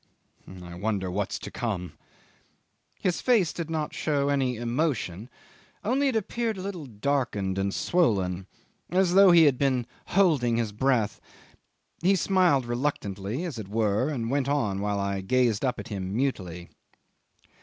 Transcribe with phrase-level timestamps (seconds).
[0.63, 1.93] I wonder what's to come."
[2.99, 5.29] His face did not show any emotion,
[5.83, 8.47] only it appeared a little darkened and swollen,
[8.89, 11.21] as though he had been holding his breath.
[12.01, 16.15] He smiled reluctantly as it were, and went on while I gazed up at him
[16.15, 16.69] mutely.